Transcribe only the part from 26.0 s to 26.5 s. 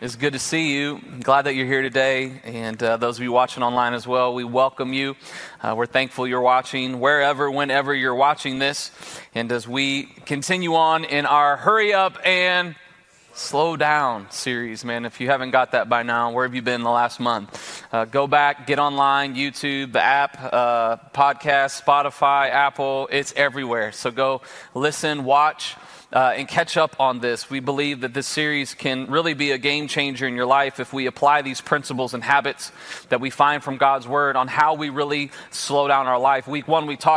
uh, and